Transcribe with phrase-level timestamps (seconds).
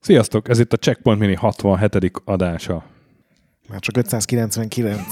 [0.00, 2.12] Sziasztok, ez itt a Checkpoint Mini 67.
[2.24, 2.84] adása.
[3.68, 5.02] Már csak 599.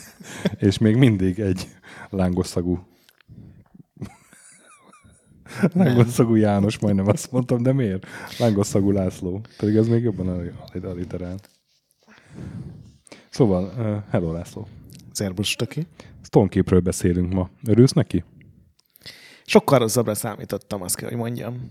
[0.58, 1.68] És még mindig egy
[2.10, 2.86] lángosszagú
[5.72, 8.06] Lángosszagú János, majdnem azt mondtam, de miért?
[8.38, 9.40] Lángosszagú László.
[9.58, 11.36] Pedig ez még jobban alliterál.
[13.36, 14.66] Szóval, uh, hello László.
[15.12, 15.86] Szerbus Stöki.
[16.22, 17.50] Stoneképről beszélünk ma.
[17.66, 18.24] Örülsz neki?
[19.44, 21.70] Sokkal rosszabbra számítottam, azt kell, hogy mondjam.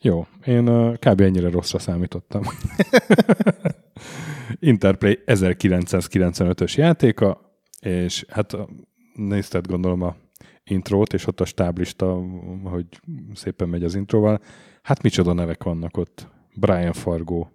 [0.00, 1.20] Jó, én uh, kb.
[1.20, 2.42] ennyire rosszra számítottam.
[4.72, 7.40] Interplay 1995-ös játéka,
[7.80, 8.56] és hát
[9.14, 10.16] nézted gondolom a
[10.64, 12.22] intrót, és ott a stáblista,
[12.64, 12.86] hogy
[13.34, 14.40] szépen megy az intróval.
[14.82, 16.28] Hát micsoda nevek vannak ott.
[16.54, 17.46] Brian Fargo,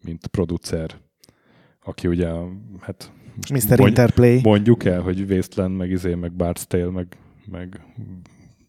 [0.00, 1.02] mint producer,
[1.84, 2.30] aki ugye,
[2.80, 3.10] hát...
[3.52, 3.78] Mr.
[3.78, 4.40] Mond, Interplay.
[4.42, 7.06] Mondjuk el, hogy Wasteland, meg izé, meg Bard's Tale, meg,
[7.50, 7.80] meg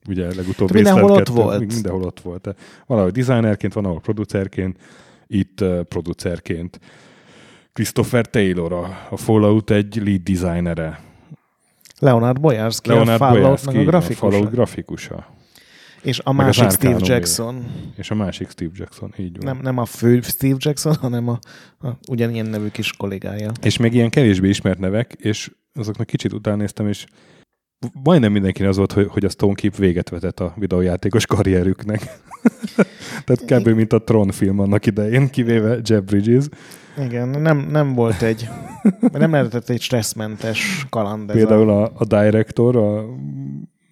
[0.08, 1.60] ugye legutóbb mindenhol ott volt.
[1.60, 2.56] Mindenhol ott volt.
[2.86, 4.78] Valahogy designerként, van ahol producerként,
[5.28, 6.80] itt uh, producerként.
[7.74, 11.00] Christopher Taylor, a, a Fallout egy lead designere.
[12.00, 14.28] Leonard Boyarski, Leonard a Boyarski, a grafikusa.
[14.28, 15.35] A Fallout grafikusa.
[16.06, 17.66] És a Meg másik Steve Jackson.
[17.96, 19.46] És a másik Steve Jackson, így van.
[19.46, 21.40] Nem, nem a fő Steve Jackson, hanem a,
[21.80, 23.52] a ugyanilyen nevű kis kollégája.
[23.62, 27.06] És még ilyen kevésbé ismert nevek, és azoknak kicsit utánéztem, és
[28.04, 32.20] majdnem mindenkinek az volt, hogy, hogy a Stone Keep véget vetett a videójátékos karrierüknek.
[33.26, 33.68] Tehát kb.
[33.68, 36.46] mint a Tron film annak idején, kivéve Jeff Bridges.
[36.98, 38.50] Igen, nem, nem volt egy,
[39.12, 41.32] nem lehetett egy stresszmentes kaland.
[41.32, 43.06] Például a, a director, a,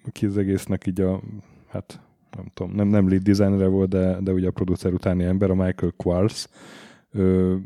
[0.06, 1.20] aki az egésznek így a,
[1.74, 2.00] hát
[2.36, 5.54] nem tudom, nem, nem lead designer volt, de, de ugye a producer utáni ember, a
[5.54, 6.48] Michael Quartz,
[7.10, 7.58] ő,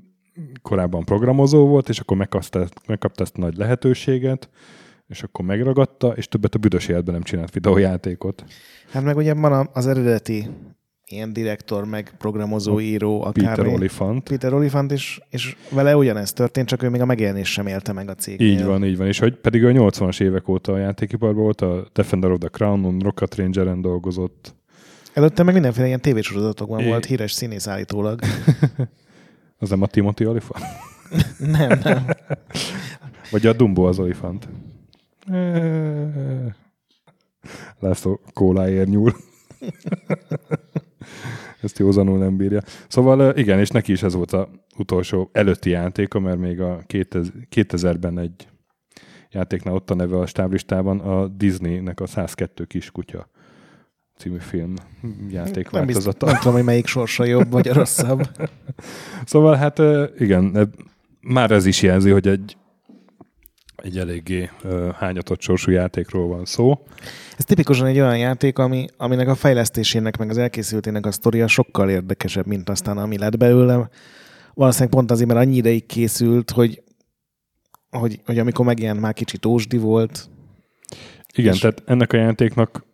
[0.63, 4.49] korábban programozó volt, és akkor megkapta, megkapta ezt a nagy lehetőséget,
[5.07, 8.45] és akkor megragadta, és többet a büdös életben nem csinált videójátékot.
[8.91, 10.49] Hát meg ugye van az eredeti
[11.09, 13.57] ilyen direktor, meg programozó, író, akár.
[13.57, 14.29] Peter Olifant.
[14.29, 18.09] Peter Olifant, és, és vele ugyanezt történt, csak ő még a megjelenés sem élte meg
[18.09, 18.41] a cég.
[18.41, 19.07] Így van, így van.
[19.07, 22.99] És hogy pedig a 80-as évek óta a játékiparban volt, a Defender of the Crown-on,
[22.99, 24.55] Rocket Ranger-en dolgozott.
[25.13, 26.87] Előtte meg mindenféle ilyen tévésorozatokban é...
[26.87, 28.21] volt híres színész állítólag.
[29.59, 30.65] az nem a Timothy Olifant?
[31.59, 32.07] nem, nem.
[33.31, 34.49] Vagy a Dumbo az Olifant.
[37.79, 39.15] László kóláért nyúl.
[41.63, 42.61] Ezt józanul nem bírja.
[42.89, 44.47] Szóval igen, és neki is ez volt az
[44.77, 48.49] utolsó előtti játéka, mert még a 2000-ben egy
[49.31, 53.29] játéknál ott a neve a stáblistában, a Disneynek a 102 kiskutya
[54.17, 54.75] című film
[55.29, 58.29] játék nem, bizt, nem tudom, hogy melyik sorsa jobb vagy rosszabb.
[59.25, 59.79] szóval hát
[60.19, 60.73] igen,
[61.21, 62.57] már ez is jelzi, hogy egy
[63.83, 66.85] egy eléggé uh, hányatott sorsú játékról van szó.
[67.37, 71.91] Ez tipikusan egy olyan játék, ami, aminek a fejlesztésének, meg az elkészültének a sztoria sokkal
[71.91, 73.89] érdekesebb, mint aztán ami lett belőle.
[74.55, 76.83] Valószínűleg pont azért, mert annyi ideig készült, hogy,
[77.91, 80.29] hogy, hogy amikor megjelent, már kicsit ósdi volt.
[81.35, 81.61] Igen, és...
[81.61, 82.85] tehát ennek a játéknak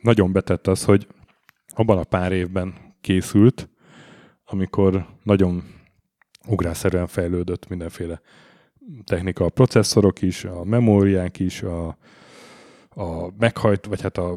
[0.00, 1.06] nagyon betett az, hogy
[1.74, 3.68] abban a pár évben készült,
[4.44, 5.64] amikor nagyon
[6.46, 8.20] ugrásszerűen fejlődött mindenféle
[9.04, 11.86] technika, a processzorok is, a memóriák is, a,
[12.88, 14.34] a meghajt, vagy hát a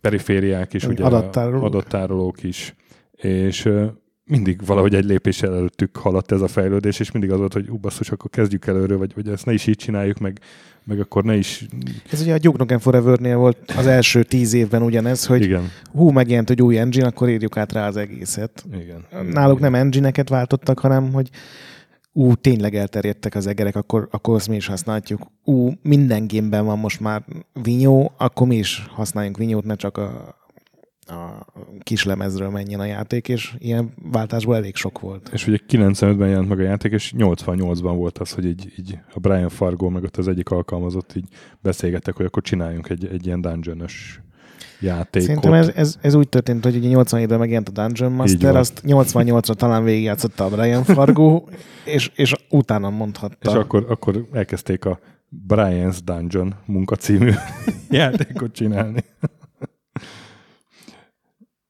[0.00, 1.64] perifériák is, ugye adattárolók.
[1.64, 2.74] adattárolók is,
[3.12, 3.68] és
[4.24, 7.76] mindig valahogy egy lépéssel előttük haladt ez a fejlődés, és mindig az volt, hogy ú,
[7.76, 10.38] basszus, akkor kezdjük előre, vagy, vagy ezt ne is így csináljuk, meg,
[10.84, 11.66] meg akkor ne is...
[12.10, 15.70] Ez ugye a Duke Nukem Forever-nél volt az első tíz évben ugyanez, hogy Igen.
[15.92, 18.64] hú, megjelent egy új engine, akkor írjuk át rá az egészet.
[18.72, 19.04] Igen.
[19.32, 21.28] Náluk nem engine-eket váltottak, hanem hogy
[22.12, 25.26] ú, tényleg elterjedtek az egerek, akkor, akkor azt mi is használjuk.
[25.44, 27.24] Ú, minden gémben van most már
[27.62, 30.36] vinyó, akkor mi is használjunk vinyót, ne csak a,
[31.06, 31.46] a
[31.80, 35.30] kis lemezről menjen a játék, és ilyen váltásból elég sok volt.
[35.32, 39.18] És ugye 95-ben jelent meg a játék, és 88-ban volt az, hogy így, így a
[39.20, 41.28] Brian Fargo meg ott az egyik alkalmazott így
[41.60, 43.82] beszélgettek, hogy akkor csináljunk egy, egy ilyen dungeon
[44.80, 45.26] játékot.
[45.26, 49.54] Szerintem ez, ez, ez úgy történt, hogy ugye 87-ben megjelent a Dungeon Master, azt 88-ra
[49.54, 51.44] talán végigjátszotta a Brian Fargo,
[51.84, 53.50] és, és utána mondhatta.
[53.50, 54.98] És akkor, akkor elkezdték a
[55.48, 57.32] Brian's Dungeon munkacímű
[57.90, 59.04] játékot csinálni.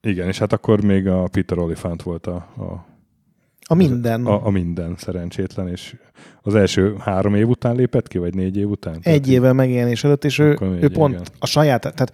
[0.01, 2.91] Igen, és hát akkor még a Peter Oliphant volt a, a
[3.73, 4.27] a minden.
[4.27, 5.97] A, a minden szerencsétlen, és
[6.43, 8.99] az első három év után lépett ki, vagy négy év után?
[9.03, 11.27] Egy évvel megjelenés előtt, és ő, ő pont igen.
[11.39, 12.13] a saját, tehát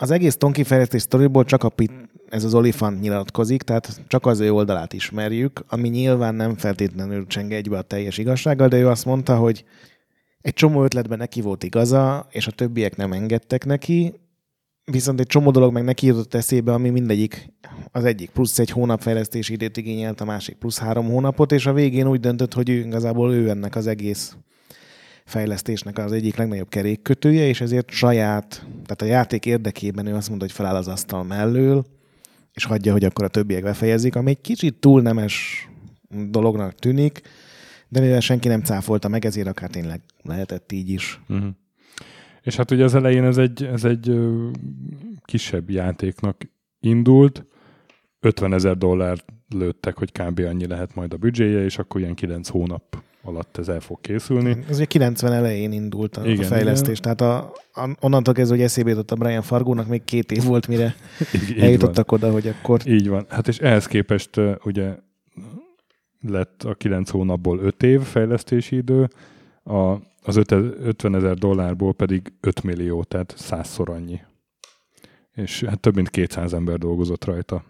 [0.00, 1.92] az egész Tonki fejlesztés sztoriból csak a Pit,
[2.28, 7.52] ez az Olifant nyilatkozik, tehát csak az ő oldalát ismerjük, ami nyilván nem feltétlenül cseng
[7.52, 9.64] egybe a teljes igazsággal, de ő azt mondta, hogy
[10.40, 14.14] egy csomó ötletben neki volt igaza, és a többiek nem engedtek neki,
[14.84, 17.52] viszont egy csomó dolog meg neki jutott eszébe, ami mindegyik,
[17.92, 21.72] az egyik plusz egy hónap fejlesztési időt igényelt, a másik plusz három hónapot, és a
[21.72, 24.36] végén úgy döntött, hogy ő igazából ő ennek az egész
[25.28, 30.46] fejlesztésnek az egyik legnagyobb kerékkötője, és ezért saját, tehát a játék érdekében ő azt mondta,
[30.46, 31.86] hogy feláll az asztal mellől,
[32.52, 35.68] és hagyja, hogy akkor a többiek befejezik, ami egy kicsit túl nemes
[36.28, 37.20] dolognak tűnik,
[37.88, 41.20] de mivel senki nem cáfolta meg, ezért akár tényleg lehetett így is.
[41.28, 41.48] Uh-huh.
[42.42, 44.18] És hát ugye az elején ez egy, ez egy
[45.24, 47.44] kisebb játéknak indult,
[48.20, 50.40] 50 ezer dollár lőttek, hogy kb.
[50.40, 54.56] annyi lehet majd a büdzséje, és akkor ilyen 9 hónap alatt ez el fog készülni.
[54.68, 57.16] Ez ugye 90 elején indult a, igen, a fejlesztés, igen.
[57.16, 57.52] tehát a,
[57.82, 60.94] a, onnantól kezdve, hogy eszébe jutott a Brian Fargónak, még két év volt, mire
[61.50, 62.80] így, eljutottak így oda, hogy akkor...
[62.86, 63.26] Így van.
[63.28, 64.30] Hát és ehhez képest
[64.64, 64.96] ugye
[66.20, 69.08] lett a 9 hónapból 5 év fejlesztési idő,
[69.64, 74.20] a, az 50 ezer dollárból pedig 5 millió, tehát százszor annyi.
[75.34, 77.64] És hát több mint 200 ember dolgozott rajta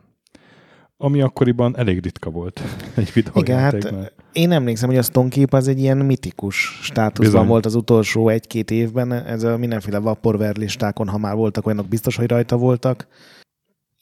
[0.98, 2.60] ami akkoriban elég ritka volt
[2.96, 7.46] egy Igen, hát én emlékszem, hogy a Stonkeep az egy ilyen mitikus státuszban Bizony.
[7.46, 9.12] volt az utolsó egy-két évben.
[9.12, 13.06] Ez a mindenféle vaporver listákon, ha már voltak olyanok, biztos, hogy rajta voltak.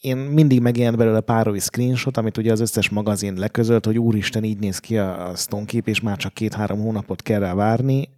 [0.01, 4.59] Én mindig megjelent belőle párovi screenshot, amit ugye az összes magazin leközölt, hogy úristen, így
[4.59, 8.09] néz ki a Stonkeep, és már csak két-három hónapot kell rá várni.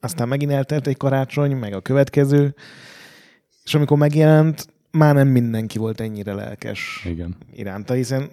[0.00, 2.54] Aztán megint eltelt egy karácsony, meg a következő,
[3.64, 7.36] és amikor megjelent, már nem mindenki volt ennyire lelkes Igen.
[7.52, 8.30] iránta, hiszen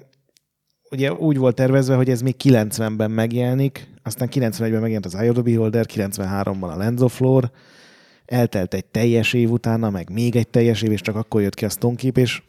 [0.92, 5.36] ugye úgy volt tervezve, hogy ez még 90-ben megjelenik, aztán 91-ben megjelent az Eye of
[5.36, 7.52] the Beholder, 93-ban a Lens of Lore,
[8.26, 11.66] eltelt egy teljes év utána, meg még egy teljes év, és csak akkor jött ki
[11.66, 12.42] a Stonekeep, és...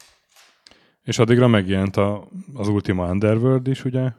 [1.03, 4.11] És addigra megjelent a, az Ultima Underworld is, ugye?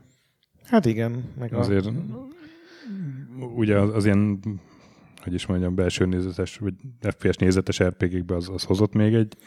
[0.66, 1.24] Hát igen.
[1.40, 1.92] Meg Azért a...
[3.56, 4.40] ugye az, az ilyen
[5.24, 9.38] hogy is mondjam, belső nézetes, vagy FPS nézetes RPG-kbe az, az hozott még egy...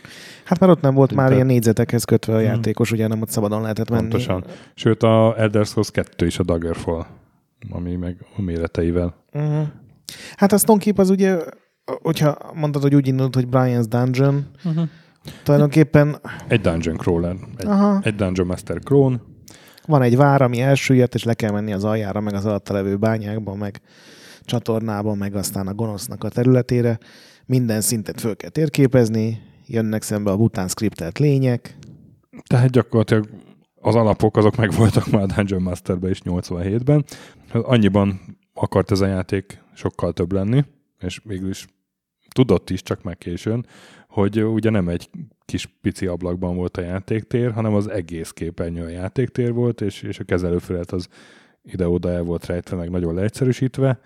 [0.45, 2.47] Hát már ott nem volt már ilyen négyzetekhez kötve a hmm.
[2.47, 4.01] játékos, ugye nem ott szabadon lehetett menni.
[4.01, 4.45] Pontosan.
[4.75, 7.07] Sőt, a Elder Scrolls 2 is a Daggerfall,
[7.71, 9.15] ami meg a méreteivel.
[9.33, 9.67] Uh-huh.
[10.37, 11.39] Hát a Stonekeep az ugye,
[12.03, 14.89] hogyha mondtad, hogy úgy indult, hogy Brian's Dungeon, uh-huh.
[15.43, 16.17] tulajdonképpen...
[16.49, 17.37] Egy dungeon crawler.
[17.57, 18.01] Egy, Aha.
[18.03, 19.21] egy dungeon master crone.
[19.87, 22.97] Van egy vár, ami elsüllyedt, és le kell menni az aljára, meg az alatta levő
[22.97, 23.81] bányákba, meg
[24.45, 26.99] csatornába, meg aztán a gonosznak a területére.
[27.47, 31.77] Minden szintet föl kell térképezni, jönnek szembe a bután skriptelt lények.
[32.47, 33.29] Tehát gyakorlatilag
[33.81, 37.05] az alapok azok megvoltak már a Dungeon Masterben is 87-ben.
[37.53, 38.21] Annyiban
[38.55, 40.65] akart ez a játék sokkal több lenni,
[41.01, 41.67] és végül is
[42.29, 43.67] tudott is, csak meg későn,
[44.09, 45.11] hogy ugye nem egy
[45.45, 50.19] kis pici ablakban volt a játéktér, hanem az egész képernyő a játéktér volt, és, és
[50.19, 51.09] a kezelőfelet az
[51.65, 54.01] ide-oda el volt rejtve, meg nagyon leegyszerűsítve,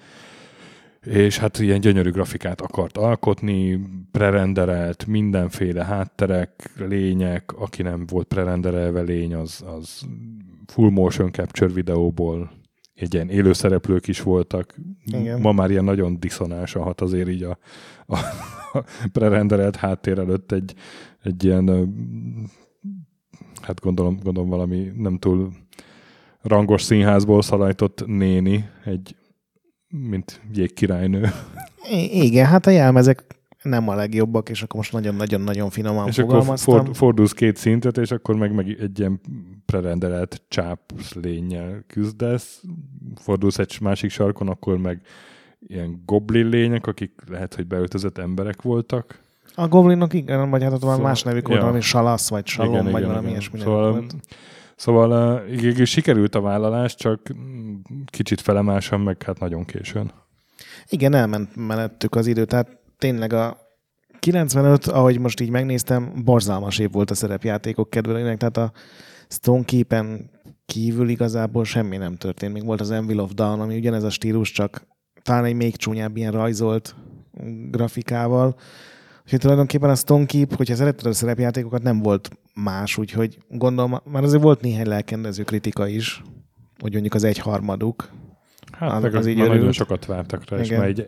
[1.00, 9.00] és hát ilyen gyönyörű grafikát akart alkotni, prerenderelt mindenféle hátterek, lények, aki nem volt prerenderelve
[9.00, 10.06] lény, az, az
[10.66, 12.50] full motion capture videóból
[12.94, 14.74] egy ilyen élőszereplők is voltak.
[15.04, 15.40] Igen.
[15.40, 17.58] Ma már ilyen nagyon diszonánsan hat azért így a,
[18.06, 18.16] a,
[18.72, 20.74] a prerenderelt háttér előtt egy,
[21.22, 21.94] egy ilyen
[23.60, 25.52] hát gondolom, gondolom valami nem túl
[26.48, 29.16] rangos színházból szalajtott néni, egy
[29.88, 31.30] mint jégkirálynő.
[31.90, 33.24] I- igen, hát a jelmezek
[33.62, 36.74] nem a legjobbak, és akkor most nagyon-nagyon-nagyon finoman és fogalmaztam.
[36.74, 39.20] akkor for, fordulsz két szintet, és akkor meg, meg egy ilyen
[39.66, 40.80] prerenderelt csáp
[41.22, 42.62] lényel küzdesz,
[43.14, 45.00] fordulsz egy másik sarkon, akkor meg
[45.66, 49.20] ilyen goblin lények, akik lehet, hogy beöltözött emberek voltak.
[49.54, 51.64] A goblinok igen, vagy hát ott szóval, más nevük volt, ja.
[51.64, 54.14] valami salasz, vagy salom, igen, vagy igen, valami ilyesmi szóval, volt.
[54.78, 57.20] Szóval uh, sikerült a vállalás, csak
[58.06, 60.12] kicsit felemásan, meg hát nagyon későn.
[60.88, 63.56] Igen, elment mellettük az idő, tehát tényleg a
[64.18, 68.72] 95, ahogy most így megnéztem, borzalmas év volt a szerepjátékok kedvelőinek, tehát a
[69.28, 70.30] Stonekeep-en
[70.66, 72.52] kívül igazából semmi nem történt.
[72.52, 74.86] Még volt az Envil of Dawn, ami ugyanez a stílus, csak
[75.22, 76.94] talán egy még csúnyább ilyen rajzolt
[77.70, 78.56] grafikával.
[79.28, 84.42] Úgyhogy tulajdonképpen a Stonekeep, hogyha szeretted a szerepjátékokat, nem volt más, úgyhogy gondolom, már azért
[84.42, 86.22] volt néhány lelkendező kritika is,
[86.78, 88.08] hogy mondjuk az egyharmaduk.
[88.72, 90.70] Hát az, az így nagyon sokat vártak rá, Igen.
[90.70, 91.06] és már így,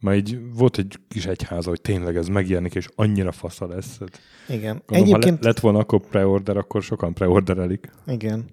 [0.00, 3.98] már így volt egy kis egyháza, hogy tényleg ez megjelenik, és annyira fasza lesz.
[3.98, 4.82] Hát Igen.
[4.86, 5.38] Gondolom, Egyébként...
[5.38, 7.90] ha lett volna akkor preorder, akkor sokan preorderelik.
[8.06, 8.44] Igen.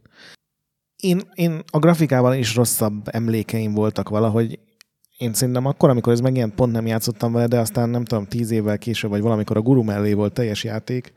[0.95, 4.59] Én, én a grafikával is rosszabb emlékeim voltak valahogy.
[5.23, 8.51] Én szerintem akkor, amikor ez megjelent, pont nem játszottam vele, de aztán nem tudom, tíz
[8.51, 11.13] évvel később, vagy valamikor a guru mellé volt teljes játék,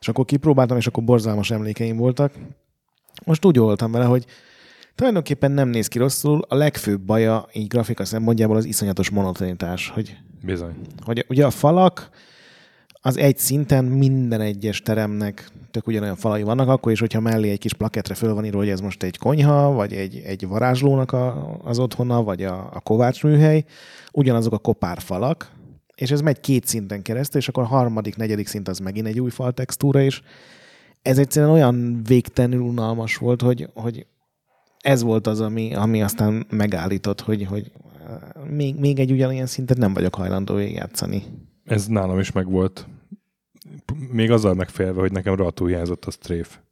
[0.00, 2.32] és akkor kipróbáltam, és akkor borzalmas emlékeim voltak.
[3.24, 4.26] Most úgy voltam vele, hogy
[4.94, 10.16] tulajdonképpen nem néz ki rosszul, a legfőbb baja így grafika szempontjából az iszonyatos monotonitás, hogy,
[10.42, 10.74] Bizony.
[11.04, 12.08] hogy ugye a falak
[13.00, 17.58] az egy szinten minden egyes teremnek tök ugyanolyan falai vannak, akkor is, hogyha mellé egy
[17.58, 21.56] kis plaketre föl van írva, hogy ez most egy konyha, vagy egy, egy varázslónak a,
[21.64, 23.64] az otthona, vagy a, a kovácsműhely,
[24.12, 25.50] ugyanazok a kopárfalak,
[25.94, 29.20] és ez megy két szinten keresztül, és akkor a harmadik, negyedik szint az megint egy
[29.20, 30.22] új fal textúra, és
[31.02, 34.06] ez egyszerűen olyan végtelenül unalmas volt, hogy, hogy
[34.78, 37.72] ez volt az, ami, ami aztán megállított, hogy, hogy
[38.50, 41.22] még, még egy ugyanilyen szintet nem vagyok hajlandó játszani.
[41.70, 42.86] Ez nálam is megvolt.
[44.12, 46.62] Még azzal megfélve, hogy nekem rohadtul hiányzott a strafe.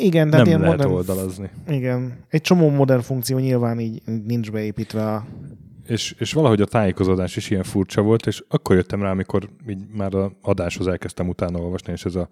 [0.00, 1.50] Igen, de Nem ilyen lehet modern, oldalazni.
[1.68, 2.24] Igen.
[2.28, 5.26] Egy csomó modern funkció nyilván így nincs beépítve a...
[5.86, 9.86] És, és valahogy a tájékozódás is ilyen furcsa volt, és akkor jöttem rá, amikor így
[9.92, 12.28] már a adáshoz elkezdtem utána olvasni, és ez a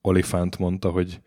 [0.00, 1.20] Olifant mondta, hogy,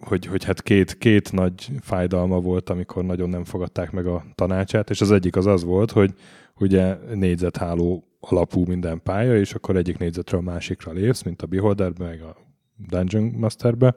[0.00, 4.90] hogy, hogy hát két, két nagy fájdalma volt, amikor nagyon nem fogadták meg a tanácsát,
[4.90, 6.14] és az egyik az az volt, hogy
[6.58, 12.04] ugye négyzetháló alapú minden pálya, és akkor egyik négyzetről a másikra lépsz, mint a Beholderbe,
[12.04, 12.36] meg a
[12.88, 13.94] Dungeon Masterbe,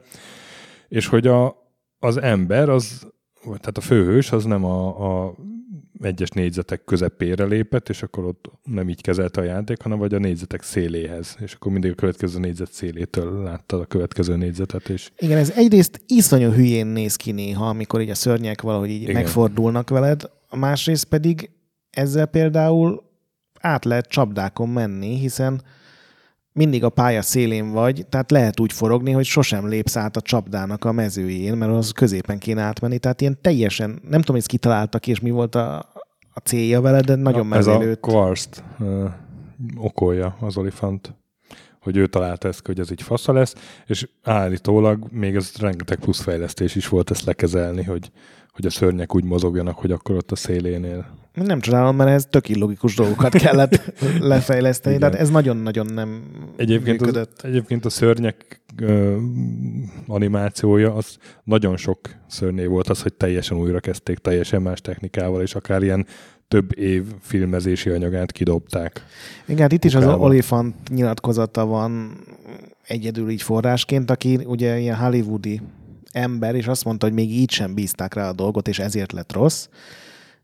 [0.88, 1.56] és hogy a,
[1.98, 3.06] az ember, az,
[3.44, 5.34] vagy tehát a főhős, az nem a, a
[6.00, 10.18] egyes négyzetek közepére lépett, és akkor ott nem így kezelte a játék, hanem vagy a
[10.18, 15.38] négyzetek széléhez, és akkor mindig a következő négyzet szélétől láttad a következő négyzetet, és Igen,
[15.38, 19.14] ez egyrészt iszonyú hülyén néz ki néha, amikor így a szörnyek valahogy így Igen.
[19.14, 21.50] megfordulnak veled, a másrészt pedig
[21.90, 23.02] ezzel például
[23.64, 25.62] át lehet csapdákon menni, hiszen
[26.52, 30.84] mindig a pálya szélén vagy, tehát lehet úgy forogni, hogy sosem lépsz át a csapdának
[30.84, 32.98] a mezőjén, mert az középen kéne átmenni.
[32.98, 35.78] Tehát ilyen teljesen, nem tudom, hogy ezt kitaláltak, és mi volt a,
[36.32, 38.00] a célja vele, de nagyon ez a mezelőtt.
[38.00, 39.10] Quartz uh,
[39.76, 41.14] okolja az olifant,
[41.84, 43.54] hogy ő találta ezt, hogy ez így fasza lesz,
[43.86, 48.10] és állítólag még ez rengeteg plusz fejlesztés is volt ezt lekezelni, hogy,
[48.50, 51.06] hogy a szörnyek úgy mozogjanak, hogy akkor ott a szélénél.
[51.34, 55.10] Nem csodálom, mert ez tök illogikus dolgokat kellett lefejleszteni, Igen.
[55.10, 56.22] tehát ez nagyon-nagyon nem
[56.56, 57.40] Egyébként, az, működött.
[57.42, 59.16] egyébként a szörnyek ö,
[60.06, 65.54] animációja, az nagyon sok szörnyé volt az, hogy teljesen újra kezdték, teljesen más technikával, és
[65.54, 66.06] akár ilyen
[66.54, 69.04] több év filmezési anyagát kidobták.
[69.46, 70.04] Igen, hát itt is az.
[70.04, 72.16] Olifant nyilatkozata van
[72.86, 75.60] egyedül így forrásként, aki ugye ilyen hollywoodi
[76.12, 79.32] ember, és azt mondta, hogy még így sem bízták rá a dolgot, és ezért lett
[79.32, 79.68] rossz.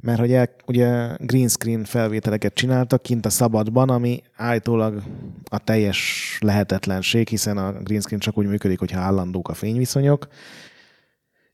[0.01, 5.03] Mert hogy el, ugye green screen felvételeket csináltak kint a szabadban, ami állítólag
[5.45, 10.29] a teljes lehetetlenség, hiszen a green screen csak úgy működik, hogyha állandók a fényviszonyok.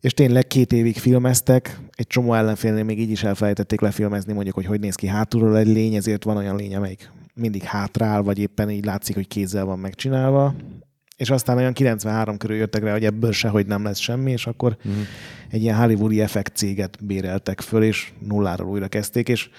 [0.06, 4.66] És tényleg két évig filmeztek, egy csomó ellenfélnél még így is elfelejtették lefilmezni, mondjuk, hogy
[4.66, 8.70] hogy néz ki hátulról egy lény, ezért van olyan lény, amelyik mindig hátrál, vagy éppen
[8.70, 10.54] így látszik, hogy kézzel van megcsinálva.
[11.16, 14.76] És aztán olyan 93 körül jöttek rá, hogy ebből sehogy nem lesz semmi, és akkor
[14.88, 14.92] Mm.
[15.50, 19.50] egy ilyen hollywoodi effekt céget béreltek föl, és nulláról újra kezdték, és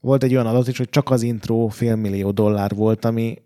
[0.00, 3.42] volt egy olyan adat is, hogy csak az intro félmillió dollár volt, ami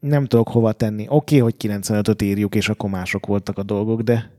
[0.00, 1.06] nem tudok hova tenni.
[1.08, 4.35] Oké, okay, hogy 95-öt írjuk, és akkor mások voltak a dolgok, de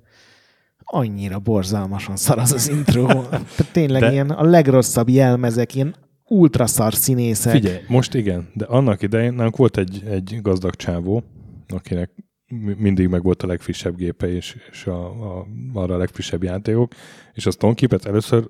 [0.91, 3.05] annyira borzalmasan szar az intro.
[3.29, 5.95] Tehát tényleg De- ilyen a legrosszabb jelmezek, ilyen
[6.27, 7.53] ultra szar színészek.
[7.53, 11.23] Figyelj, most igen, de annak idején nálunk volt egy, egy gazdag csávó,
[11.67, 12.11] akinek
[12.47, 15.05] mi- mindig meg volt a legfrissebb gépe és, és a,
[15.37, 16.93] a, arra a legfrissebb játékok,
[17.33, 18.49] és a Stone Keep-et először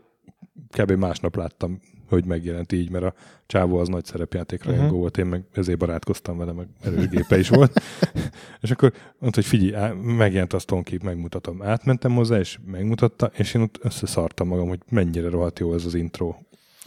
[0.77, 0.91] kb.
[0.91, 3.13] másnap láttam, hogy megjelent így, mert a
[3.45, 4.85] csávó az nagy szerepjátékra uh-huh.
[4.85, 4.95] Mhm.
[4.95, 7.81] volt, én meg ezért barátkoztam vele, meg erős gépe is volt.
[8.61, 11.61] és akkor mondta, hogy figyelj, á, megjelent a Stone Keep, megmutatom.
[11.61, 15.93] Átmentem hozzá, és megmutatta, és én ott összeszartam magam, hogy mennyire rohadt jó ez az
[15.93, 16.35] intro.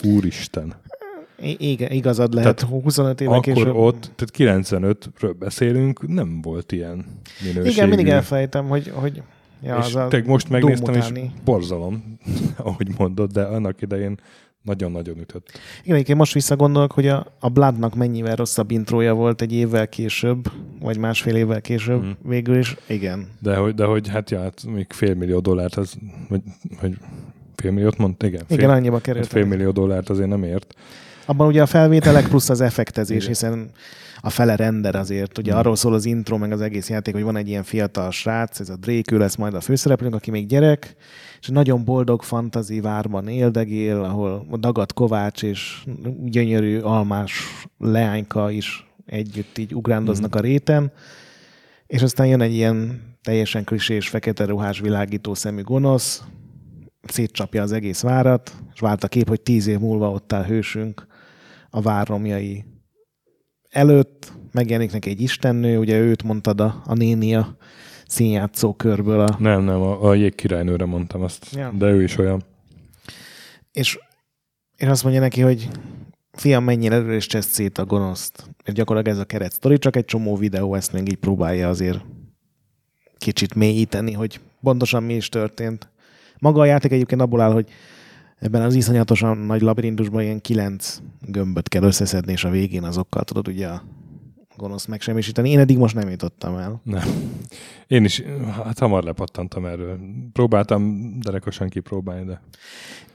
[0.04, 0.74] Úristen.
[1.58, 3.74] Igen, igazad lehet, Tehát 25 évek Akkor később.
[3.74, 7.04] ott, tehát 95-ről beszélünk, nem volt ilyen
[7.40, 7.68] minőségű.
[7.68, 9.22] Igen, mindig elfelejtem, hogy, hogy
[9.62, 11.12] ja, és az te most megnéztem, és
[11.44, 12.18] borzalom,
[12.56, 14.20] ahogy mondod, de annak idején
[14.62, 15.50] nagyon-nagyon ütött.
[15.82, 20.50] Igen, egyébként most visszagondolok, hogy a, a Bloodnak mennyivel rosszabb intrója volt egy évvel később,
[20.80, 22.10] vagy másfél évvel később Mhm.
[22.28, 22.76] végül is.
[22.86, 23.28] Igen.
[23.38, 25.94] De hogy, de hogy hát ja, hát még fél millió dollárt, az,
[26.28, 26.40] vagy,
[26.80, 26.96] vagy
[27.56, 28.26] fél milliót mondta?
[28.26, 29.26] Igen, fél, Igen, annyiba hát került.
[29.26, 30.74] fél millió dollárt azért nem ért.
[31.26, 33.70] Abban ugye a felvételek plusz az effektezés, hiszen
[34.20, 35.38] a fele render azért.
[35.38, 35.58] Ugye Mhm.
[35.60, 38.68] arról szól az intro, meg az egész játék, hogy van egy ilyen fiatal srác, ez
[38.68, 40.96] a Drake, ő lesz majd a főszereplőnk, aki még gyerek,
[41.40, 45.84] és nagyon boldog fantazi várban éldegél, ahol dagadt Kovács és
[46.24, 47.32] gyönyörű almás
[47.78, 50.92] leányka is együtt így ugrándoznak a réten,
[51.86, 56.22] és aztán jön egy ilyen teljesen klisés, fekete ruhás világító szemű gonosz,
[57.02, 61.06] szétcsapja az egész várat, és vált a kép, hogy tíz év múlva ott áll hősünk
[61.70, 62.64] a várromjai
[63.70, 67.56] előtt, megjelenik neki egy istennő, ugye őt mondtad a, a néni a
[68.06, 69.20] színjátszó körből.
[69.20, 69.36] A...
[69.38, 71.72] Nem, nem, a, a jégkirálynőre mondtam azt, ja.
[71.78, 72.42] de ő is olyan.
[73.72, 73.98] És,
[74.76, 75.68] és azt mondja neki, hogy
[76.32, 78.44] fiam, mennyire előre is csesz szét a gonoszt.
[78.64, 82.00] Mert gyakorlatilag ez a keret sztori, csak egy csomó videó ezt még így próbálja azért
[83.18, 85.88] kicsit mélyíteni, hogy pontosan mi is történt.
[86.38, 87.68] Maga a játék egyébként abból áll, hogy
[88.40, 93.48] ebben az iszonyatosan nagy labirintusban ilyen kilenc gömböt kell összeszedni, és a végén azokkal tudod
[93.48, 93.82] ugye a
[94.56, 95.50] gonosz megsemmisíteni.
[95.50, 96.80] Én eddig most nem jutottam el.
[96.84, 97.08] Nem.
[97.86, 98.22] Én is,
[98.64, 99.98] hát hamar lepattantam erről.
[100.32, 102.40] Próbáltam derekosan kipróbálni, de...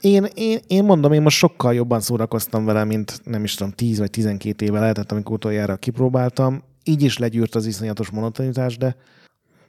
[0.01, 3.99] Én, én, én mondom, én most sokkal jobban szórakoztam vele, mint nem is tudom, 10
[3.99, 6.63] vagy 12 éve lehetett, amikor utoljára kipróbáltam.
[6.83, 8.95] Így is legyűrt az iszonyatos monotonitás, de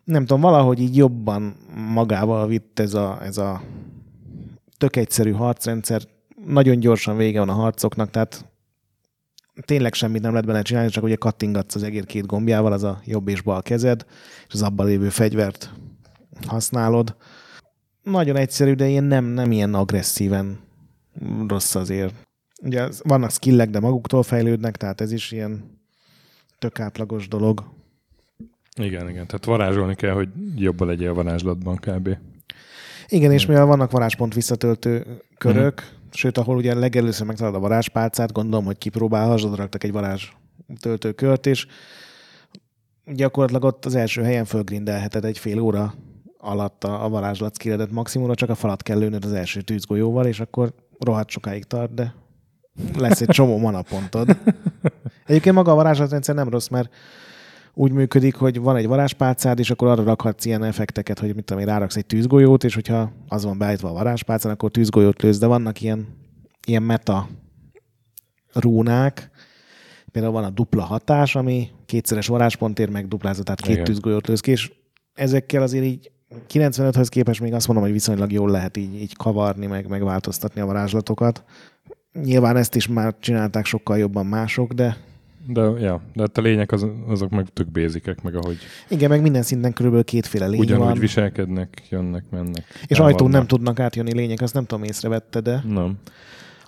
[0.04, 1.56] nem tudom, valahogy így jobban
[1.92, 3.62] magával vitt ez a, ez a
[4.78, 6.02] tök egyszerű harcrendszer.
[6.46, 8.44] Nagyon gyorsan vége van a harcoknak, tehát
[9.60, 13.00] tényleg semmit nem lehet benne csinálni, csak ugye kattingatsz az egér két gombjával, az a
[13.04, 14.06] jobb és bal kezed,
[14.46, 15.72] és az abban lévő fegyvert
[16.46, 17.16] használod.
[18.02, 20.58] Nagyon egyszerű, de ilyen nem, nem ilyen agresszíven
[21.48, 22.14] rossz azért.
[22.62, 25.78] Ugye vannak skillek, de maguktól fejlődnek, tehát ez is ilyen
[26.58, 27.64] tök átlagos dolog.
[28.80, 29.26] Igen, igen.
[29.26, 32.16] Tehát varázsolni kell, hogy jobban legyél varázslatban kb.
[33.08, 36.12] Igen, és mivel vannak varázspont visszatöltő körök, uh-huh.
[36.12, 40.28] sőt, ahol ugye legelőször megtalálod a varázspálcát, gondolom, hogy kipróbálhass, oda raktak egy varázs
[40.80, 41.66] töltőkört, és
[43.04, 45.94] gyakorlatilag ott az első helyen fölgrindelheted egy fél óra
[46.38, 50.40] alatt a, a varázslat skilledet maximumra, csak a falat kell lőnöd az első tűzgolyóval, és
[50.40, 52.14] akkor rohadt sokáig tart, de
[52.98, 54.36] lesz egy csomó manapontod.
[55.26, 56.94] Egyébként maga a varázslatrendszer nem rossz, mert
[57.78, 61.62] úgy működik, hogy van egy varázspálcád, és akkor arra rakhatsz ilyen effekteket, hogy mit tudom
[61.62, 65.46] én, ráraksz egy tűzgolyót, és hogyha az van beállítva a varázspálcán, akkor tűzgolyót lősz, de
[65.46, 66.06] vannak ilyen,
[66.66, 67.28] ilyen meta
[68.52, 69.30] rúnák,
[70.12, 73.84] például van a dupla hatás, ami kétszeres varázspontért meg duplázat, tehát két Igen.
[73.84, 74.72] tűzgolyót lősz ki, és
[75.14, 76.10] ezekkel azért így
[76.48, 80.66] 95-höz képest még azt mondom, hogy viszonylag jól lehet így, így kavarni, meg megváltoztatni a
[80.66, 81.44] varázslatokat.
[82.22, 84.96] Nyilván ezt is már csinálták sokkal jobban mások, de
[85.46, 88.58] de, ja, de hát a lények az, azok meg tök bézikek, meg ahogy...
[88.88, 90.98] Igen, meg minden szinten körülbelül kétféle lény Ugyanúgy van.
[90.98, 92.64] viselkednek, jönnek, mennek.
[92.86, 95.62] És ajtón nem tudnak átjönni lények, azt nem tudom észrevette, de...
[95.68, 95.98] Nem.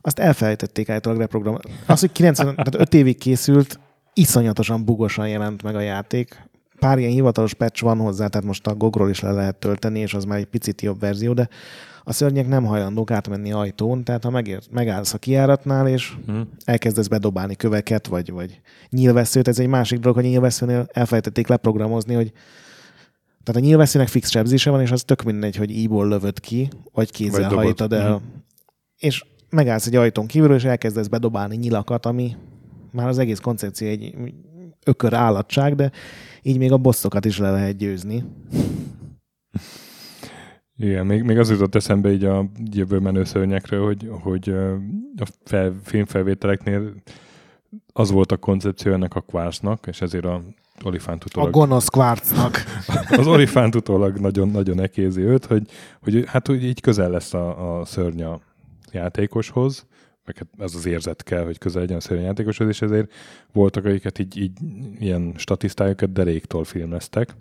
[0.01, 1.59] Azt elfelejtették általában reprogram.
[1.87, 3.81] Az, hogy 90, tehát 5 évig készült,
[4.15, 6.43] iszonyatosan bugosan jelent meg a játék.
[6.79, 10.15] Pár ilyen hivatalos patch van hozzá, tehát most a Gogról is le lehet tölteni, és
[10.15, 11.49] az már egy picit jobb verzió, de
[12.09, 16.49] a szörnyek nem hajlandók átmenni ajtón, tehát ha megér, megállsz a kiáratnál, és hmm.
[16.65, 18.61] elkezdesz bedobálni köveket, vagy, vagy
[18.91, 22.33] nyílveszőt, ez egy másik dolog, hogy a nyílveszőnél elfelejtették leprogramozni, hogy
[23.43, 27.11] tehát a nyílveszőnek fix sebzése van, és az tök mindegy, hogy íból lövöd ki, vagy
[27.11, 28.09] kézzel vagy hajtad el.
[28.09, 28.43] Hmm.
[28.99, 32.37] És megállsz egy ajtón kívül, és elkezdesz bedobálni nyilakat, ami
[32.91, 34.15] már az egész koncepció egy
[34.85, 35.91] ökör állatság, de
[36.43, 38.25] így még a bosszokat is le lehet győzni.
[40.77, 44.49] Igen, még, még az jutott eszembe így a jövő menő szörnyekről, hogy, hogy
[45.17, 46.93] a fel, filmfelvételeknél
[47.93, 50.43] az volt a koncepció ennek a kvárcnak, és ezért a
[50.85, 51.49] olifánt utólag...
[51.49, 52.65] A gonosz kvárcnak.
[53.21, 55.69] az olifánt utólag nagyon, nagyon ekézi őt, hogy,
[56.03, 58.41] hogy hát hogy így közel lesz a, a szörny a
[58.93, 59.87] játékoshoz,
[60.29, 63.13] meg hát ez az érzet kell, hogy közel legyen a szörny játékoshoz, és ezért
[63.53, 64.59] voltak, akiket így, így
[64.99, 67.37] ilyen statisztájukat deréktól filmeztek,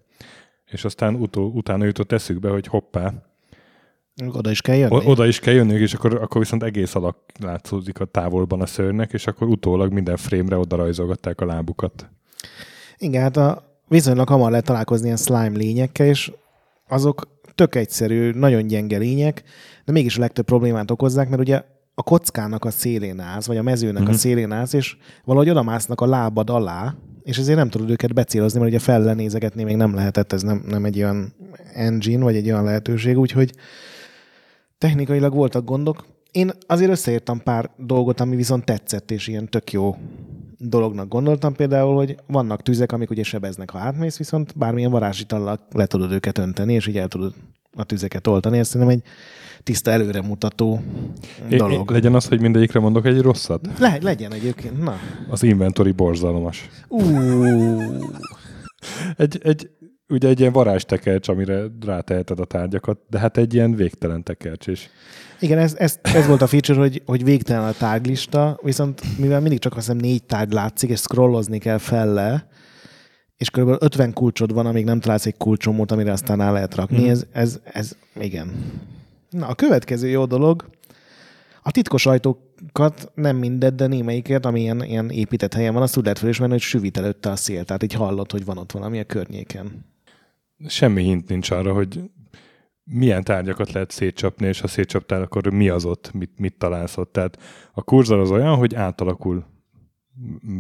[0.65, 3.13] és aztán utó, utána jutott eszükbe, hogy hoppá,
[4.34, 5.06] oda is kell jönni?
[5.06, 9.13] Oda is kell jönni, és akkor, akkor viszont egész alak látszódik a távolban a szörnek,
[9.13, 12.10] és akkor utólag minden frémre oda rajzolgatták a lábukat.
[12.97, 16.32] Igen, hát a, viszonylag hamar lehet találkozni ilyen slime lényekkel, és
[16.88, 19.43] azok tök egyszerű, nagyon gyenge lények,
[19.86, 21.63] de mégis a legtöbb problémát okozzák, mert ugye
[21.99, 24.10] a kockának a szélén állsz, vagy a mezőnek uh-huh.
[24.10, 24.19] a mhm.
[24.19, 28.71] szélén állsz, és valahogy odamásznak a lábad alá, és ezért nem tudod őket becélozni, mert
[28.71, 31.33] ugye fellenézegetni még nem lehetett, ez nem, nem egy olyan
[31.73, 33.51] engine, vagy egy olyan lehetőség, úgyhogy
[34.77, 36.05] technikailag voltak gondok.
[36.31, 39.95] Én azért összeértem pár dolgot, ami viszont tetszett, és ilyen tök jó
[40.57, 45.86] dolognak gondoltam például, hogy vannak tüzek, amik ugye sebeznek, ha átmész, viszont bármilyen varázsitallal le
[45.86, 47.33] tudod őket önteni, és így el tudod
[47.77, 48.57] a tüzeket oltani.
[48.57, 49.03] Ez szerintem egy
[49.63, 50.81] tiszta előremutató
[51.49, 51.91] dolog.
[51.91, 53.67] É, legyen az, hogy mindegyikre mondok egy rosszat?
[53.79, 54.95] Le, legyen egyébként, na.
[55.29, 56.69] Az inventory borzalmas.
[56.87, 57.93] Uh.
[59.17, 59.69] egy, egy,
[60.09, 64.89] ugye egy ilyen varázstekercs, amire ráteheted a tárgyakat, de hát egy ilyen végtelen tekercs is.
[65.39, 69.59] Igen, ez, ez, ez volt a feature, hogy, hogy végtelen a tárglista, viszont mivel mindig
[69.59, 72.47] csak azt hiszem négy tárgy látszik, és scrollozni kell felle,
[73.38, 73.76] és kb.
[73.80, 77.10] 50 kulcsod van, amíg nem találsz egy kulcsomót, amire aztán el lehet rakni, mm.
[77.10, 78.52] ez, ez, ez igen.
[79.30, 80.69] Na, a következő jó dolog,
[81.63, 86.04] a titkos ajtókat nem mindegy, de némelyikért, ami ilyen, ilyen épített helyen van, azt úgy
[86.04, 87.63] lehet felismerni, hogy süvít előtte a szél.
[87.63, 89.86] Tehát így hallott, hogy van ott valami a környéken.
[90.67, 92.02] Semmi hint nincs arra, hogy
[92.84, 97.12] milyen tárgyakat lehet szétcsapni, és ha szétcsaptál, akkor mi az ott, mit, mit találsz ott.
[97.12, 97.39] Tehát
[97.73, 99.45] a kurzor az olyan, hogy átalakul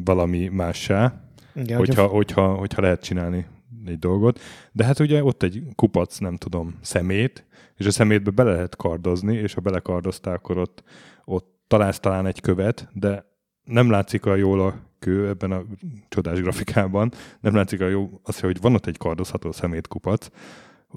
[0.03, 1.26] valami mássá,
[1.57, 3.45] Igen, hogyha, hogyha, hogyha lehet csinálni
[3.85, 4.39] egy dolgot.
[4.71, 9.35] De hát ugye ott egy kupac, nem tudom, szemét, és a szemétbe bele lehet kardozni,
[9.35, 10.83] és ha belekardoztál, akkor ott,
[11.25, 13.25] ott találsz talán egy követ, de
[13.63, 15.63] nem látszik a jól a kő ebben a
[16.09, 20.27] csodás grafikában, nem látszik a jó az, hogy van ott egy kardozható szemétkupac,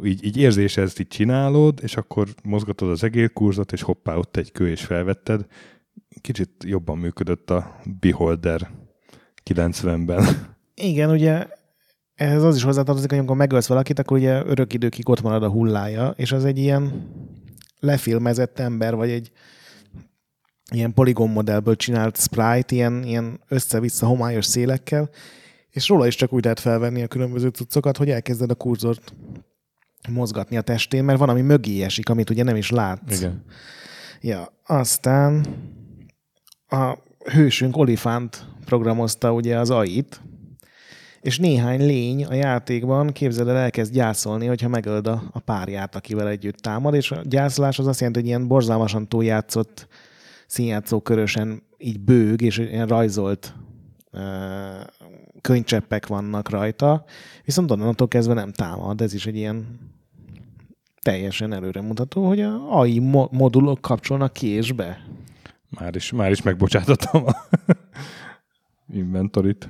[0.04, 4.68] így, így érzésez, így csinálod, és akkor mozgatod az egérkurzot, és hoppá, ott egy kő,
[4.68, 5.46] és felvetted.
[6.20, 8.70] Kicsit jobban működött a Beholder
[9.54, 10.48] 90-ben.
[10.74, 11.46] Igen, ugye
[12.14, 15.50] ehhez az is hozzátartozik, hogy amikor megölsz valakit, akkor ugye örök időkig ott marad a
[15.50, 17.08] hullája, és az egy ilyen
[17.78, 19.32] lefilmezett ember, vagy egy
[20.72, 25.10] ilyen poligon modellből csinált sprite, ilyen, ilyen össze-vissza homályos szélekkel,
[25.70, 29.14] és róla is csak úgy lehet felvenni a különböző cuccokat, hogy elkezded a kurzort
[30.08, 33.16] mozgatni a testén, mert van, ami mögé esik, amit ugye nem is látsz.
[33.16, 33.44] Igen.
[34.20, 35.46] Ja, aztán
[36.68, 36.98] a
[37.32, 40.20] hősünk Olifant programozta ugye az AI-t,
[41.20, 46.28] és néhány lény a játékban, képzeld el, elkezd gyászolni, hogyha megöld a, a párját, akivel
[46.28, 49.86] együtt támad, és a gyászolás az azt jelenti, hogy ilyen borzalmasan túljátszott
[50.46, 53.54] színjátszó körösen így bőg, és ilyen rajzolt
[54.12, 54.20] uh,
[55.40, 57.04] könycseppek vannak rajta,
[57.44, 59.00] viszont onnantól kezdve nem támad.
[59.00, 59.78] Ez is egy ilyen
[61.02, 65.04] teljesen előremutató, hogy a AI mo- modulok kapcsolnak ki és be.
[65.68, 67.32] Már is, már is megbocsátottam a
[68.92, 69.68] inventorit.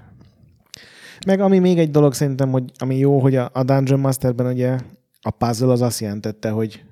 [1.26, 4.78] Meg ami még egy dolog szerintem, hogy ami jó, hogy a, a Dungeon Masterben ugye
[5.20, 6.84] a puzzle az azt jelentette, hogy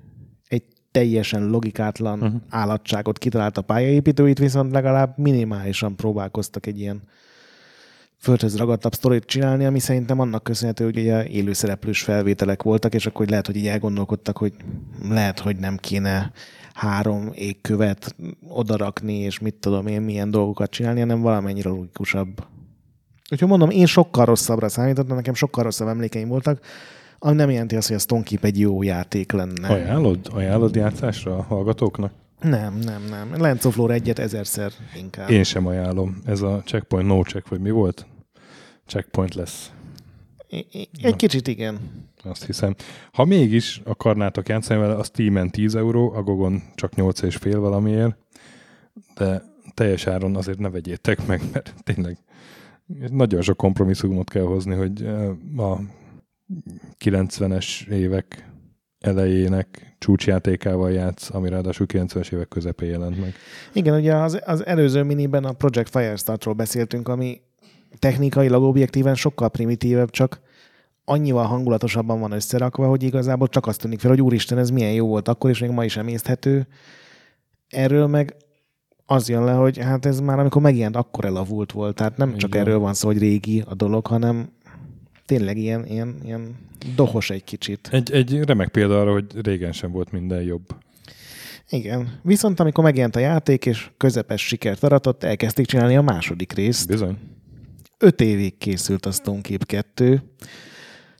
[0.47, 2.41] egy teljesen logikátlan uh-huh.
[2.49, 7.01] állatságot kitalált a pályaépítőit, viszont legalább minimálisan próbálkoztak egy ilyen
[8.17, 13.27] földhöz ragadtabb sztorit csinálni, ami szerintem annak köszönhető, hogy ugye élőszereplős felvételek voltak, és akkor
[13.27, 14.53] lehet, hogy így elgondolkodtak, hogy
[15.09, 16.31] lehet, hogy nem kéne
[16.79, 18.15] három égkövet
[18.47, 22.43] odarakni, és mit tudom én, milyen dolgokat csinálni, hanem valamennyire logikusabb.
[23.31, 26.65] Úgyhogy mondom, én sokkal rosszabbra számítottam, nekem sokkal rosszabb emlékeim voltak,
[27.19, 29.67] ami nem jelenti azt, hogy a Stone Keep egy jó játék lenne.
[29.67, 30.19] Ajánlod?
[30.33, 32.13] Ajánlod játszásra a hallgatóknak?
[32.41, 33.33] Nem, nem, nem.
[33.37, 35.29] Lance of Lore egyet ezerszer inkább.
[35.29, 36.21] Én sem ajánlom.
[36.25, 38.05] Ez a checkpoint no check, vagy mi volt?
[38.85, 39.71] Checkpoint lesz.
[41.01, 41.79] Egy kicsit igen.
[42.23, 42.75] Azt hiszem.
[43.11, 47.59] Ha mégis akarnátok játszani vele, a Steam-en 10 euró, a Gogon csak 8 és fél
[47.59, 48.17] valamiért,
[49.15, 52.17] de teljes áron azért ne vegyétek meg, mert tényleg
[53.11, 55.79] nagyon sok kompromisszumot kell hozni, hogy eh, a
[56.99, 58.49] 90-es évek
[58.99, 63.33] elejének csúcsjátékával játsz, ami ráadásul 90-es évek közepén jelent meg.
[63.73, 67.41] Igen, ugye az, az előző miniben a Project Firestartról beszéltünk, ami
[67.99, 70.41] technikailag objektíven sokkal primitívebb, csak
[71.09, 75.07] annyival hangulatosabban van összerakva, hogy igazából csak azt tűnik fel, hogy úristen, ez milyen jó
[75.07, 76.67] volt akkor, és még ma is emészthető.
[77.69, 78.35] Erről meg
[79.05, 81.95] az jön le, hogy hát ez már amikor megjelent, akkor elavult volt.
[81.95, 82.61] Tehát nem csak Igen.
[82.61, 84.51] erről van szó, hogy régi a dolog, hanem
[85.25, 86.55] tényleg ilyen, ilyen, ilyen
[86.95, 87.89] dohos egy kicsit.
[87.91, 90.65] Egy, egy remek példa arra, hogy régen sem volt minden jobb.
[91.69, 92.19] Igen.
[92.21, 96.87] Viszont amikor megjelent a játék, és közepes sikert aratott, elkezdték csinálni a második részt.
[96.87, 97.17] Bizony.
[97.97, 100.21] Öt évig készült a Stone Keep 2.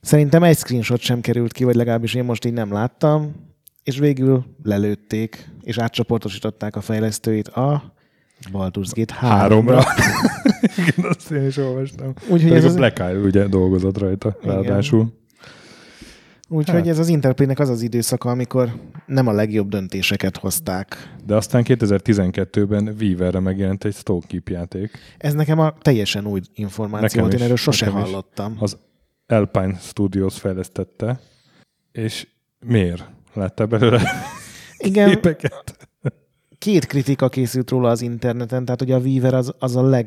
[0.02, 3.32] Szerintem egy screenshot sem került ki, vagy legalábbis én most így nem láttam,
[3.82, 7.94] és végül lelőtték, és átcsoportosították a fejlesztőit a
[8.52, 9.28] Baldur's Gate 3-ra.
[9.28, 9.82] Háromra.
[10.78, 12.12] Igen, azt én is olvastam.
[12.22, 14.54] Úgyhogy Pedig ez, a az, Black Isle ugye dolgozott rajta, Igen.
[14.54, 15.12] ráadásul.
[16.48, 16.86] úgyhogy hát.
[16.86, 18.72] ez az Interplaynek az az időszaka, amikor
[19.06, 21.14] nem a legjobb döntéseket hozták.
[21.26, 24.90] De aztán 2012-ben Weaverre megjelent egy Stone Keep játék.
[25.18, 28.06] Ez nekem a teljesen új információ Nekem én is, erről sose nekem is.
[28.06, 28.56] hallottam.
[28.58, 28.78] Az
[29.30, 31.20] Alpine Studios fejlesztette,
[31.92, 32.26] és
[32.66, 33.04] miért?
[33.34, 34.02] Láttál belőle
[34.78, 35.88] Igen, képeket?
[36.58, 40.06] két kritika készült róla az interneten, tehát ugye a Weaver az, az a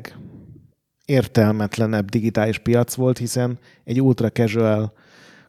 [1.06, 4.92] legértelmetlenebb digitális piac volt, hiszen egy ultra casual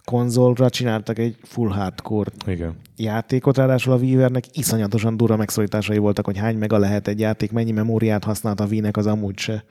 [0.03, 2.75] konzolra csináltak egy full hardcore Igen.
[2.95, 7.71] játékot, ráadásul a Weavernek iszonyatosan durva megszorításai voltak, hogy hány mega lehet egy játék, mennyi
[7.71, 9.63] memóriát használt a Wii-nek az amúgy se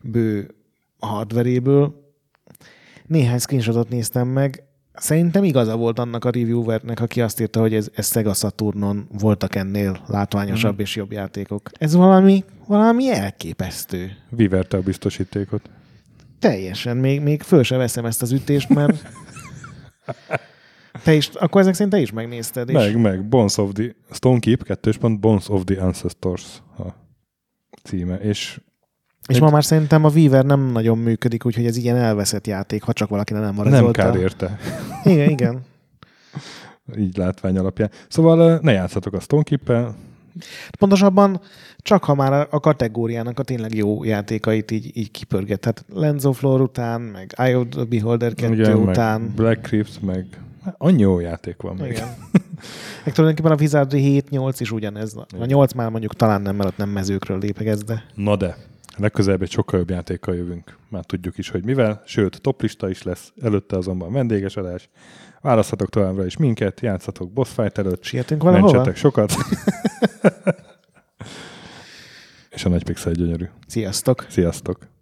[0.00, 0.54] bő
[0.98, 2.07] hardveréből.
[3.08, 4.62] Néhány screenshotot néztem meg,
[5.00, 9.54] Szerintem igaza volt annak a reviewernek, aki azt írta, hogy ez, ez Sega Saturnon voltak
[9.54, 10.80] ennél látványosabb Mhm.
[10.80, 11.70] és jobb játékok.
[11.72, 14.10] Ez valami, valami elképesztő.
[14.30, 15.70] Viverte a biztosítékot.
[16.38, 16.96] Teljesen.
[16.96, 19.02] Még, még föl sem veszem ezt az ütést, mert
[21.04, 22.68] Te is, akkor ezek szerint te is megnézted.
[22.68, 22.74] És...
[22.74, 23.28] Meg, meg.
[23.28, 23.94] Bones of the...
[24.10, 26.86] Stonekeep, kettős pont, Bones of the Ancestors a
[27.82, 28.14] címe.
[28.16, 28.60] És
[29.28, 32.82] és Egy- ma már szerintem a Weaver nem nagyon működik, úgyhogy ez ilyen elveszett játék,
[32.82, 34.02] ha csak valaki nem nem marezolta.
[34.02, 34.58] kár érte.
[35.04, 35.60] Igen, igen.
[36.98, 37.90] Így látvány alapján.
[38.08, 39.94] Szóval ne játszatok a Stonekeep-el,
[40.78, 41.40] Pontosabban
[41.78, 45.60] csak ha már a kategóriának a tényleg jó játékait így, így kipörget.
[45.60, 49.20] Tehát Lens of Lore után, meg Eye of the Beholder 2 ugye, után.
[49.20, 50.26] meg Black Crypt, meg
[50.78, 51.90] annyi jó játék van még.
[51.90, 52.06] Igen.
[53.04, 55.14] meg tulajdonképpen a Wizardry 7-8 is ugyanez.
[55.38, 58.56] A 8 már mondjuk talán nem, mert ott nem mezőkről lépegez, de Na de,
[58.98, 60.76] legközelebb egy sokkal jobb játékkal jövünk.
[60.88, 64.88] Már tudjuk is, hogy mivel, sőt, toplista is lesz, előtte azonban vendéges adás.
[65.40, 68.72] Választhatok továbbra is minket, játszatok boss fight előtt, sietünk valahova?
[68.72, 69.32] mentsetek sokat.
[72.50, 73.44] És a nagy pixel gyönyörű.
[73.66, 74.26] Sziasztok!
[74.28, 74.97] Sziasztok!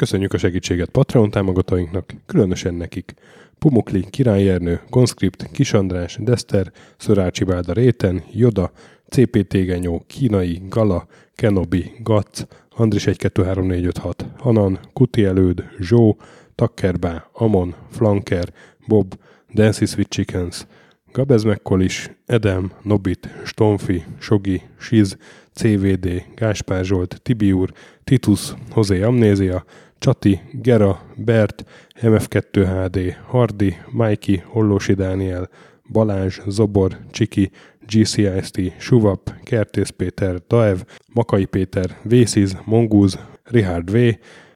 [0.00, 3.14] Köszönjük a segítséget Patreon támogatóinknak, különösen nekik.
[3.58, 8.72] Pumukli, Király Ernő, Gonskript, Kis András, Dester, Szörácsi Bálda Réten, Joda,
[9.08, 16.16] CPT Genyó, Kínai, Gala, Kenobi, Gac, Andris 123456, Hanan, Kuti Előd, Zsó,
[16.54, 18.52] Takkerbá, Amon, Flanker,
[18.86, 19.14] Bob,
[19.54, 20.66] Dancy Sweet Chickens,
[21.12, 25.16] Gabez Mekkolis, Edem, Nobit, Stonfi, Sogi, Siz,
[25.54, 27.72] CVD, Gáspár Zsolt, Tibiur,
[28.04, 29.64] Titus, Hozé Amnézia,
[30.00, 31.64] Csati, Gera, Bert,
[32.00, 35.48] MF2HD, Hardi, Mikey, Hollósi Dániel,
[35.92, 37.50] Balázs, Zobor, Csiki,
[37.86, 40.78] GCIST, Suvap, Kertész Péter, Daev,
[41.12, 43.96] Makai Péter, Vésziz, Mongúz, Richard V,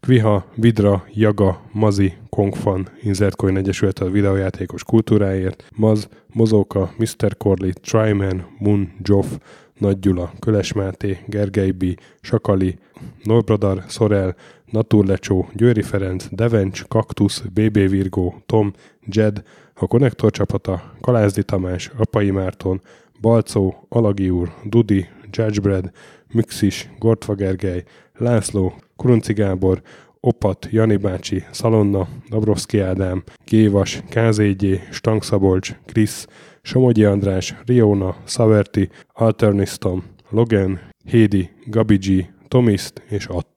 [0.01, 7.37] Kviha, Vidra, Jaga, Mazi, Kongfan, Inzertcoin Egyesület a videójátékos kultúráért, Maz, Mozóka, Mr.
[7.37, 9.27] Corley, Tryman, Moon, Joff,
[9.79, 11.85] Nagy Gyula, Köles Máté, Gergely B,
[12.21, 12.79] Sakali,
[13.23, 14.37] Norbradar, Szorel,
[14.71, 18.73] Naturlecsó, Győri Ferenc, Devencs, Kaktusz, BB Virgó, Tom,
[19.07, 19.43] Jed,
[19.75, 22.81] a Konnektor csapata, Kalázdi Tamás, Apai Márton,
[23.21, 25.91] Balcó, Alagi úr, Dudi, Judgebred,
[26.33, 27.85] Müxis, Gortva Gergely,
[28.17, 29.83] László, Kurunci Gábor,
[30.21, 36.27] Opat, Jani bácsi, Szalonna, Dabrowski Ádám, Gévas, KZG, Stangszabolcs, Krisz,
[36.65, 43.54] Somogyi András, Riona, Saverti, Alternisztom, Logan, Hédi, Gabigi, Tomiszt és Att.